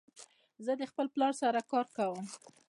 زه 0.65 0.73
د 0.79 0.83
خپل 0.91 1.05
پلار 1.13 1.33
سره 1.41 1.59
کار 1.71 1.85
کوم. 1.97 2.25